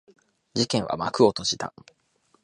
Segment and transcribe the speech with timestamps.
[0.55, 1.75] 事件は幕を閉じた。